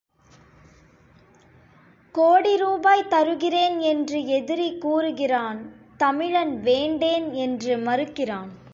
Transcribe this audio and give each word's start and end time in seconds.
கோடி 2.15 2.57
ரூபாய் 2.57 3.07
தருகிறேன் 3.07 3.79
என்று 3.79 4.25
எதிரி 4.25 4.77
கூறுகிறான் 4.77 5.59
தமிழன் 5.97 6.61
வேண்டேன் 6.61 7.31
என்று 7.31 7.77
மறுக்கிறான். 7.77 8.69